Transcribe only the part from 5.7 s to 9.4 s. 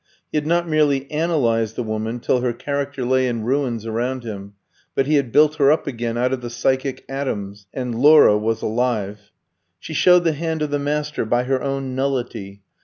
up again out of the psychic atoms, and Laura was alive.